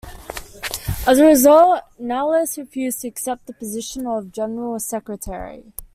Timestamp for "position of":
3.53-4.31